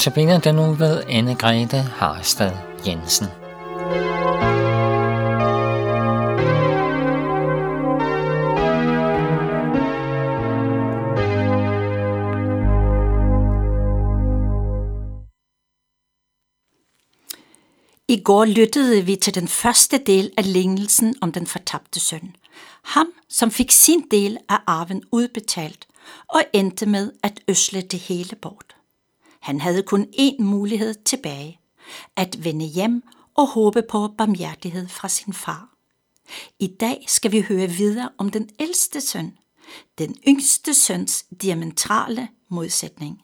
Notabene 0.00 0.40
den 0.40 0.54
nu 0.54 0.72
ved 0.72 1.02
Anne-Grethe 1.04 1.76
Harstad 1.76 2.52
Jensen. 2.86 3.26
I 18.08 18.22
går 18.24 18.44
lyttede 18.44 19.02
vi 19.02 19.16
til 19.16 19.34
den 19.34 19.48
første 19.48 19.98
del 19.98 20.30
af 20.36 20.52
længelsen 20.52 21.14
om 21.20 21.32
den 21.32 21.46
fortabte 21.46 22.00
søn. 22.00 22.36
Ham, 22.82 23.06
som 23.28 23.50
fik 23.50 23.70
sin 23.70 24.04
del 24.10 24.38
af 24.48 24.58
arven 24.66 25.02
udbetalt 25.12 25.86
og 26.28 26.42
endte 26.52 26.86
med 26.86 27.12
at 27.22 27.40
øsle 27.48 27.80
det 27.80 27.98
hele 27.98 28.36
bort. 28.36 28.79
Han 29.40 29.60
havde 29.60 29.82
kun 29.82 30.06
én 30.18 30.42
mulighed 30.42 30.94
tilbage, 31.04 31.60
at 32.16 32.44
vende 32.44 32.66
hjem 32.66 33.02
og 33.34 33.48
håbe 33.48 33.82
på 33.82 34.08
barmhjertighed 34.18 34.88
fra 34.88 35.08
sin 35.08 35.32
far. 35.32 35.68
I 36.58 36.66
dag 36.66 37.04
skal 37.08 37.32
vi 37.32 37.40
høre 37.40 37.68
videre 37.68 38.08
om 38.18 38.30
den 38.30 38.50
ældste 38.58 39.00
søn, 39.00 39.38
den 39.98 40.16
yngste 40.28 40.74
søns 40.74 41.24
diametrale 41.42 42.28
modsætning. 42.48 43.22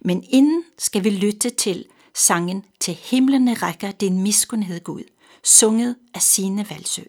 Men 0.00 0.24
inden 0.30 0.64
skal 0.78 1.04
vi 1.04 1.10
lytte 1.10 1.50
til 1.50 1.84
sangen 2.14 2.64
Til 2.80 2.94
himlene 2.94 3.54
rækker 3.54 3.90
din 3.90 4.22
miskundhed 4.22 4.80
Gud, 4.80 5.02
sunget 5.44 5.96
af 6.14 6.22
Sine 6.22 6.70
Valsø. 6.70 7.02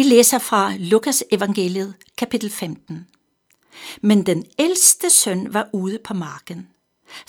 Vi 0.00 0.04
læser 0.04 0.38
fra 0.38 0.72
Lukas 0.78 1.24
evangeliet, 1.32 1.94
kapitel 2.16 2.50
15. 2.50 3.06
Men 4.02 4.26
den 4.26 4.44
ældste 4.58 5.10
søn 5.10 5.54
var 5.54 5.68
ude 5.72 5.98
på 6.04 6.14
marken. 6.14 6.68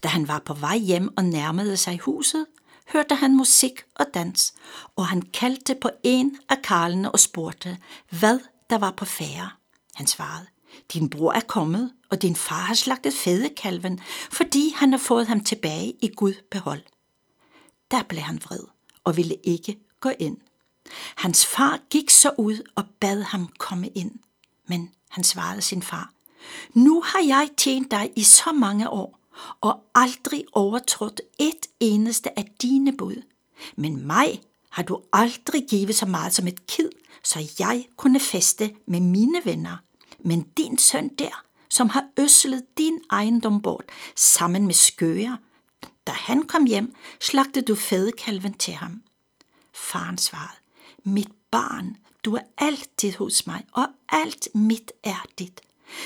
Da 0.04 0.08
han 0.08 0.28
var 0.28 0.40
på 0.40 0.54
vej 0.54 0.78
hjem 0.78 1.18
og 1.18 1.26
nærmede 1.26 1.78
sig 1.78 2.00
huset, 2.00 2.46
hørte 2.94 3.16
han 3.16 3.36
musik 3.36 3.84
og 3.96 4.06
dans, 4.14 4.54
og 4.96 5.08
han 5.08 5.22
kaldte 5.22 5.76
på 5.82 5.90
en 6.04 6.38
af 6.50 6.62
karlene 6.64 7.12
og 7.12 7.20
spurgte, 7.20 7.78
hvad 8.10 8.40
der 8.70 8.78
var 8.78 8.92
på 8.92 9.06
færre. 9.06 9.50
Han 9.96 10.08
svarede, 10.08 10.46
din 10.94 11.10
bror 11.10 11.34
er 11.34 11.42
kommet, 11.48 11.92
og 12.10 12.22
din 12.22 12.36
far 12.36 12.64
har 12.64 12.76
slagtet 12.76 13.14
fedekalven, 13.14 14.00
fordi 14.32 14.74
han 14.76 14.92
har 14.92 15.00
fået 15.00 15.28
ham 15.28 15.44
tilbage 15.44 15.94
i 16.02 16.08
Gud 16.16 16.34
behold. 16.52 16.82
der 17.92 18.04
blev 18.04 18.22
han 18.22 18.40
vred 18.44 18.64
og 19.04 19.18
ville 19.18 19.36
ikke 19.44 19.80
gå 20.00 20.10
ind. 20.20 20.38
Hans 21.16 21.46
far 21.46 21.80
gik 21.90 22.10
så 22.10 22.32
ud 22.38 22.70
og 22.76 22.84
bad 23.00 23.22
ham 23.22 23.50
komme 23.58 23.88
ind, 23.88 24.12
men 24.68 24.92
han 25.10 25.24
svarede 25.24 25.62
sin 25.62 25.82
far, 25.82 26.12
nu 26.74 27.02
har 27.02 27.20
jeg 27.20 27.50
tjent 27.58 27.92
dig 27.92 28.12
i 28.16 28.24
så 28.24 28.52
mange 28.52 28.90
år, 28.90 29.20
og 29.62 29.80
aldrig 29.96 30.46
overtrådt 30.54 31.22
et 31.40 31.68
eneste 31.80 32.40
af 32.40 32.46
dine 32.62 32.98
bud. 32.98 33.22
Men 33.76 34.08
mig 34.08 34.42
har 34.70 34.84
du 34.84 35.02
aldrig 35.14 35.66
givet 35.70 35.96
så 35.96 36.06
meget 36.06 36.34
som 36.34 36.48
et 36.48 36.68
kid, 36.68 36.90
så 37.24 37.48
jeg 37.60 37.86
kunne 37.98 38.20
feste 38.20 38.76
med 38.88 39.00
mine 39.00 39.42
venner. 39.46 39.78
Men 40.20 40.42
din 40.42 40.78
søn 40.78 41.08
der, 41.08 41.44
som 41.70 41.90
har 41.90 42.06
øslet 42.20 42.64
din 42.78 43.00
ejendom 43.12 43.62
bort 43.62 43.86
sammen 44.16 44.66
med 44.66 44.74
skøger, 44.74 45.38
da 46.08 46.12
han 46.12 46.44
kom 46.44 46.66
hjem, 46.66 46.96
slagtede 47.20 47.66
du 47.66 47.76
fædekalven 47.76 48.54
til 48.54 48.74
ham. 48.74 49.02
Faren 49.74 50.18
svarede, 50.18 50.61
mit 51.04 51.30
barn, 51.52 51.98
du 52.26 52.36
er 52.36 52.42
altid 52.58 53.14
hos 53.14 53.48
mig, 53.48 53.66
og 53.72 53.88
alt 54.10 54.48
mit 54.56 54.92
er 55.04 55.26
dit. 55.40 55.62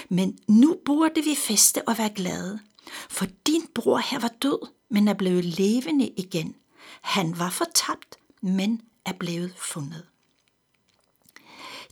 Men 0.09 0.38
nu 0.47 0.77
burde 0.86 1.24
vi 1.24 1.36
feste 1.36 1.88
og 1.88 1.97
være 1.97 2.09
glade, 2.15 2.59
for 3.09 3.25
din 3.47 3.68
bror 3.75 3.97
her 3.97 4.19
var 4.19 4.31
død, 4.42 4.68
men 4.89 5.07
er 5.07 5.13
blevet 5.13 5.45
levende 5.45 6.07
igen. 6.07 6.56
Han 7.01 7.39
var 7.39 7.50
fortabt, 7.50 8.18
men 8.42 8.81
er 9.06 9.13
blevet 9.13 9.53
fundet. 9.57 10.06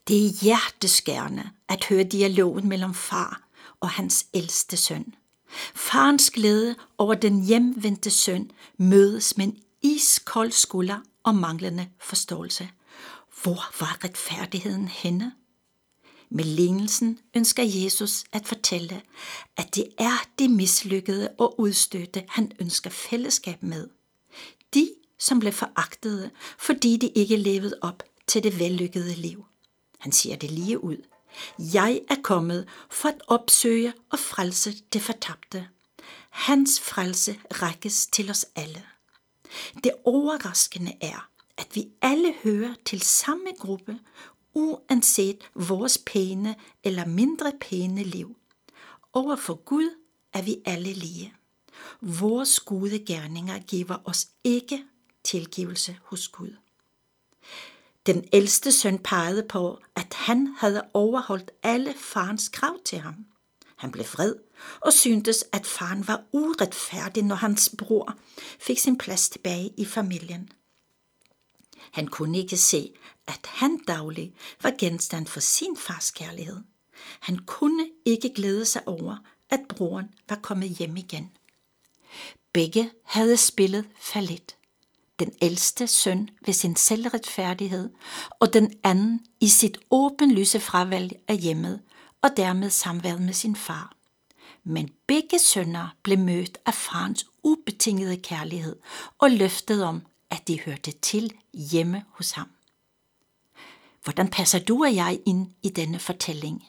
Det 0.07 0.25
er 0.25 0.29
hjerteskærende 0.41 1.49
at 1.67 1.85
høre 1.85 2.03
dialogen 2.03 2.67
mellem 2.67 2.93
far 2.93 3.41
og 3.79 3.89
hans 3.89 4.25
ældste 4.33 4.77
søn. 4.77 5.15
Farens 5.75 6.29
glæde 6.29 6.75
over 6.97 7.13
den 7.13 7.43
hjemvendte 7.43 8.11
søn 8.11 8.51
mødes 8.77 9.37
med 9.37 9.45
en 9.45 9.57
iskold 9.81 10.51
skulder 10.51 10.99
og 11.23 11.35
manglende 11.35 11.87
forståelse. 11.99 12.69
Hvor 13.41 13.79
var 13.79 14.03
retfærdigheden 14.03 14.87
henne? 14.87 15.33
Med 16.29 16.43
lignelsen 16.43 17.19
ønsker 17.35 17.63
Jesus 17.63 18.23
at 18.31 18.47
fortælle, 18.47 19.01
at 19.57 19.75
det 19.75 19.87
er 19.97 20.27
de 20.39 20.47
mislykkede 20.47 21.29
og 21.37 21.59
udstødte, 21.59 22.23
han 22.29 22.51
ønsker 22.59 22.89
fællesskab 22.89 23.63
med. 23.63 23.89
De, 24.73 24.89
som 25.19 25.39
blev 25.39 25.53
foragtede, 25.53 26.31
fordi 26.57 26.97
de 26.97 27.07
ikke 27.07 27.35
levede 27.35 27.77
op 27.81 28.03
til 28.27 28.43
det 28.43 28.59
vellykkede 28.59 29.15
liv. 29.15 29.45
Han 29.99 30.11
siger 30.11 30.35
det 30.35 30.51
lige 30.51 30.83
ud. 30.83 30.97
Jeg 31.59 32.01
er 32.09 32.15
kommet 32.23 32.67
for 32.91 33.09
at 33.09 33.21
opsøge 33.27 33.93
og 34.11 34.19
frelse 34.19 34.73
det 34.93 35.01
fortabte. 35.01 35.67
Hans 36.29 36.79
frelse 36.79 37.39
rækkes 37.51 38.07
til 38.07 38.29
os 38.29 38.45
alle. 38.55 38.83
Det 39.83 39.91
overraskende 40.05 40.93
er, 41.01 41.29
at 41.57 41.67
vi 41.73 41.87
alle 42.01 42.33
hører 42.43 42.73
til 42.85 43.01
samme 43.01 43.49
gruppe, 43.59 43.99
uanset 44.53 45.51
vores 45.55 45.97
pæne 45.97 46.55
eller 46.83 47.05
mindre 47.05 47.51
pæne 47.61 48.03
liv. 48.03 48.37
Over 49.13 49.35
for 49.35 49.53
Gud 49.53 49.89
er 50.33 50.41
vi 50.41 50.57
alle 50.65 50.93
lige. 50.93 51.33
Vores 52.01 52.59
gode 52.59 52.99
gerninger 52.99 53.59
giver 53.59 53.97
os 54.05 54.27
ikke 54.43 54.83
tilgivelse 55.23 55.97
hos 56.03 56.27
Gud. 56.27 56.55
Den 58.05 58.27
ældste 58.33 58.71
søn 58.71 58.99
pegede 58.99 59.43
på, 59.49 59.79
at 59.95 60.13
han 60.13 60.55
havde 60.57 60.83
overholdt 60.93 61.51
alle 61.63 61.93
farens 61.97 62.49
krav 62.49 62.77
til 62.85 62.99
ham. 62.99 63.15
Han 63.75 63.91
blev 63.91 64.05
vred 64.05 64.35
og 64.81 64.93
syntes, 64.93 65.45
at 65.51 65.65
faren 65.65 66.07
var 66.07 66.23
uretfærdig, 66.31 67.23
når 67.23 67.35
hans 67.35 67.75
bror 67.77 68.17
fik 68.59 68.79
sin 68.79 68.97
plads 68.97 69.29
tilbage 69.29 69.73
i 69.77 69.85
familien. 69.85 70.49
Han 71.93 72.07
kunne 72.07 72.37
ikke 72.37 72.57
se, 72.57 72.93
at 73.27 73.39
han 73.45 73.79
daglig 73.87 74.33
var 74.61 74.73
genstand 74.77 75.27
for 75.27 75.39
sin 75.39 75.77
fars 75.77 76.11
kærlighed. 76.11 76.57
Han 77.19 77.37
kunne 77.37 77.89
ikke 78.05 78.33
glæde 78.35 78.65
sig 78.65 78.87
over, 78.87 79.17
at 79.49 79.59
broren 79.69 80.13
var 80.29 80.35
kommet 80.35 80.69
hjem 80.69 80.97
igen. 80.97 81.31
Begge 82.53 82.91
havde 83.03 83.37
spillet 83.37 83.85
fallit 83.99 84.55
den 85.19 85.33
ældste 85.41 85.87
søn 85.87 86.29
ved 86.45 86.53
sin 86.53 86.75
selvretfærdighed, 86.75 87.89
og 88.39 88.53
den 88.53 88.73
anden 88.83 89.25
i 89.39 89.47
sit 89.47 89.77
åbenlyse 89.91 90.59
fravalg 90.59 91.11
af 91.27 91.37
hjemmet, 91.37 91.81
og 92.21 92.29
dermed 92.37 92.69
samværet 92.69 93.21
med 93.21 93.33
sin 93.33 93.55
far. 93.55 93.93
Men 94.63 94.89
begge 95.07 95.39
sønner 95.39 95.95
blev 96.03 96.19
mødt 96.19 96.57
af 96.65 96.73
farens 96.73 97.25
ubetingede 97.43 98.17
kærlighed 98.17 98.75
og 99.17 99.31
løftet 99.31 99.83
om, 99.83 100.01
at 100.33 100.47
det 100.47 100.59
hørte 100.59 100.91
til 100.91 101.31
hjemme 101.53 102.05
hos 102.09 102.31
ham. 102.31 102.49
Hvordan 104.03 104.27
passer 104.27 104.59
du 104.59 104.83
og 104.83 104.95
jeg 104.95 105.19
ind 105.25 105.51
i 105.63 105.69
denne 105.69 105.99
fortælling? 105.99 106.63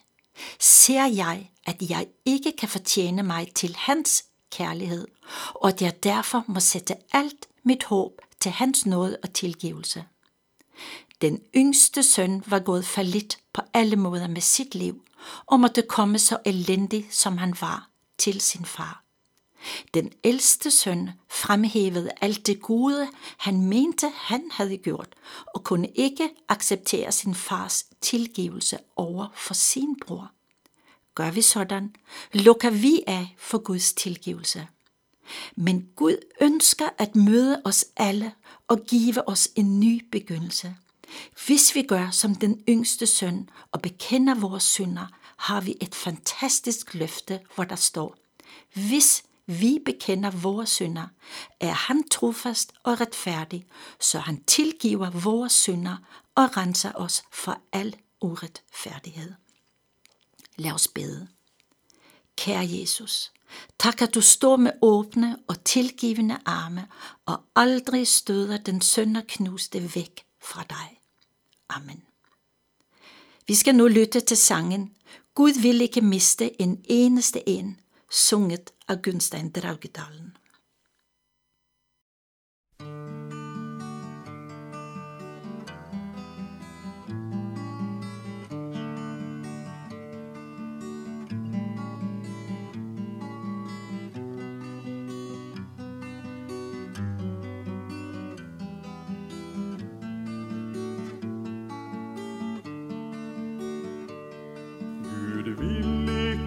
Ser 0.61 1.07
jeg, 1.07 1.51
at 1.67 1.77
jeg 1.91 2.07
ikke 2.25 2.53
kan 2.59 2.69
fortjene 2.69 3.23
mig 3.23 3.53
til 3.55 3.77
hans 3.77 4.25
kærlighed, 4.51 5.09
og 5.55 5.69
at 5.69 5.83
jeg 5.83 6.03
derfor 6.03 6.45
må 6.49 6.61
sætte 6.61 6.97
alt 7.13 7.49
mit 7.63 7.85
håb 7.85 8.21
til 8.41 8.51
hans 8.53 8.87
nåde 8.87 9.19
og 9.23 9.33
tilgivelse. 9.33 10.05
Den 11.21 11.41
yngste 11.57 12.03
søn 12.03 12.43
var 12.47 12.59
gået 12.59 12.99
lidt 13.03 13.39
på 13.53 13.61
alle 13.75 13.97
måder 13.97 14.29
med 14.29 14.41
sit 14.41 14.75
liv, 14.75 15.05
og 15.47 15.61
måtte 15.61 15.83
komme 15.83 16.19
så 16.19 16.39
elendig 16.45 17.09
som 17.11 17.39
han 17.39 17.55
var 17.61 17.89
til 18.19 18.41
sin 18.41 18.65
far. 18.65 19.04
Den 19.95 20.13
ældste 20.25 20.71
søn 20.71 21.11
fremhævede 21.31 22.11
alt 22.21 22.47
det 22.47 22.63
gode, 22.63 23.09
han 23.39 23.63
mente, 23.63 24.13
han 24.15 24.51
havde 24.51 24.77
gjort, 24.77 25.09
og 25.55 25.65
kunne 25.65 25.89
ikke 25.95 26.31
acceptere 26.49 27.13
sin 27.13 27.35
fars 27.35 27.85
tilgivelse 28.01 28.79
over 28.97 29.27
for 29.35 29.55
sin 29.55 29.97
bror. 30.07 30.31
Gør 31.15 31.31
vi 31.31 31.43
sådan, 31.43 31.95
lukker 32.33 32.71
vi 32.71 33.03
af 33.07 33.35
for 33.39 33.59
Guds 33.59 33.93
tilgivelse. 33.93 34.69
Men 35.57 35.89
Gud 35.97 36.17
ønsker 36.41 36.89
at 36.99 37.17
møde 37.17 37.63
os 37.65 37.85
alle 37.97 38.33
og 38.69 38.81
give 38.81 39.29
os 39.29 39.49
en 39.57 39.81
ny 39.81 40.05
begyndelse. 40.13 40.77
Hvis 41.47 41.75
vi 41.75 41.83
gør 41.83 42.11
som 42.11 42.35
den 42.35 42.63
yngste 42.69 43.07
søn 43.07 43.49
og 43.73 43.83
bekender 43.83 44.35
vores 44.35 44.63
synder, 44.63 45.07
har 45.37 45.61
vi 45.61 45.77
et 45.81 45.95
fantastisk 45.95 46.95
løfte, 46.95 47.41
hvor 47.55 47.65
der 47.65 47.77
står, 47.77 48.17
hvis 48.75 49.25
vi 49.47 49.79
bekender 49.85 50.31
vores 50.31 50.71
synder, 50.71 51.07
er 51.61 51.73
han 51.73 52.09
trofast 52.09 52.73
og 52.83 53.01
retfærdig, 53.01 53.67
så 54.01 54.19
han 54.19 54.45
tilgiver 54.45 55.11
vores 55.11 55.53
synder 55.53 55.97
og 56.35 56.57
renser 56.57 56.93
os 56.95 57.23
for 57.33 57.61
al 57.73 57.97
uretfærdighed. 58.21 59.33
Lad 60.57 60.73
os 60.73 60.89
bede. 60.89 61.29
Kære 62.37 62.69
Jesus, 62.71 63.33
Tak 63.79 64.03
at 64.03 64.15
du 64.15 64.21
står 64.21 64.57
med 64.57 64.73
åbne 64.83 65.39
og 65.49 65.65
tilgivende 65.65 66.39
arme 66.45 66.89
og 67.27 67.41
aldrig 67.57 68.09
støder 68.09 68.57
den 68.57 68.81
sønderknuste 68.81 69.95
væk 69.95 70.25
fra 70.43 70.65
dig. 70.69 71.01
Amen. 71.69 72.03
Vi 73.47 73.55
skal 73.55 73.75
nu 73.75 73.89
lytte 73.89 74.21
til 74.21 74.37
sangen 74.37 74.95
Gud 75.35 75.61
vil 75.63 75.81
ikke 75.81 76.01
miste 76.01 76.63
en 76.63 76.85
eneste 76.85 77.49
en, 77.49 77.79
sunget 78.11 78.73
af 78.89 79.03
Gunstein 79.03 79.51
Draugedalen. 79.51 80.37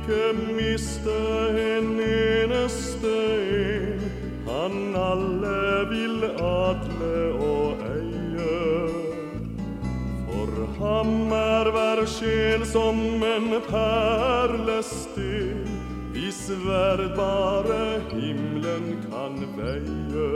Ikke 0.08 0.56
miste 0.56 1.14
en 1.60 2.00
eneste 2.00 3.16
en, 3.44 4.04
han 4.48 4.96
alle 4.96 5.84
vil 5.90 6.24
adle 6.40 7.18
og 7.44 7.82
eie. 7.84 8.88
For 10.28 10.52
ham 10.80 11.34
er 11.36 11.72
hver 11.76 12.06
sjel 12.08 12.64
som 12.66 12.96
en 13.20 13.50
perlesten, 13.68 15.68
hvis 16.16 16.40
verd 16.64 17.12
bare 17.20 18.00
himlen 18.14 19.04
kan 19.10 19.36
veie. 19.60 20.32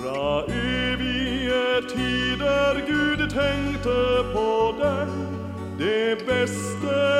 Fra 0.00 0.42
evige 0.50 1.62
tider 1.94 2.82
Gud 2.90 3.22
tenkte 3.30 4.00
på 4.34 4.50
deg, 4.82 5.14
det 5.78 6.26
beste 6.26 7.13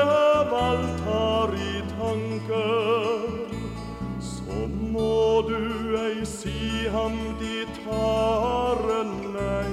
tanker. 6.95 7.35
de 7.39 7.65
tårer, 7.83 9.05
nej 9.33 9.71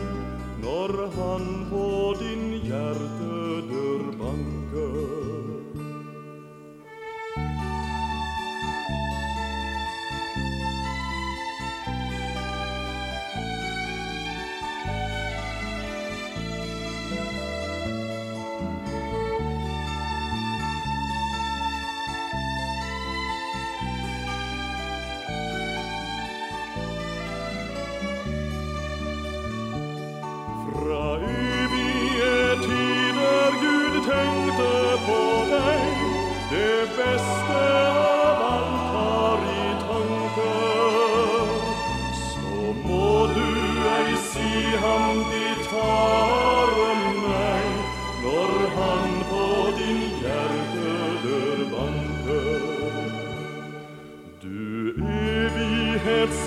Når 0.63 0.93
han 1.17 1.67
på 1.71 2.15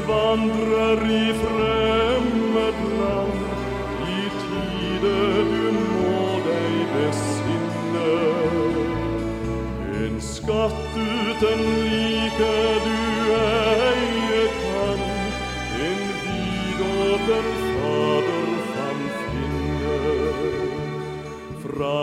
evighetsvandrer 0.06 1.02
i 1.12 1.34
fremmed 1.34 2.78
land, 3.00 3.40
i 4.08 4.30
tide 4.42 5.18
du 5.50 5.72
må 5.74 6.40
deg 6.46 6.76
besinne. 6.94 8.12
En 10.04 10.22
skatt 10.22 10.96
uten 10.96 11.64
like 11.90 12.54
du 12.86 13.34
eie 13.40 14.46
kan, 14.62 15.06
en 15.90 16.02
vidåpen 16.24 17.52
fader 17.66 18.50
fan 18.74 19.06
finne. 19.24 19.98
Fra 21.66 21.98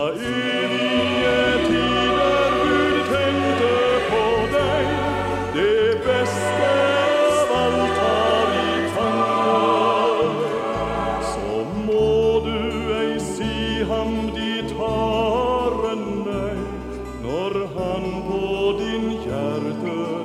han 17.75 18.23
på 18.29 18.73
din 18.79 19.11
hjerte. 19.25 20.22